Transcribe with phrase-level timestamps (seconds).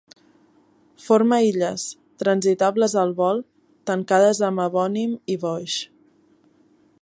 [1.07, 1.83] Forma illes,
[2.23, 3.47] transitables al volt,
[3.91, 5.77] tancades amb evònim i boix.